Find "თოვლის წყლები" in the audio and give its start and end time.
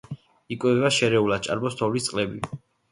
1.83-2.61